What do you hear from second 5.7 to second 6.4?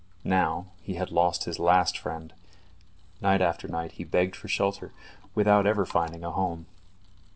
finding a